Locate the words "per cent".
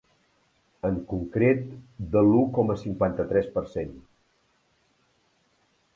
3.59-3.95